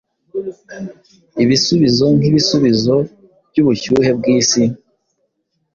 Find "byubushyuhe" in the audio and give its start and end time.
3.49-4.09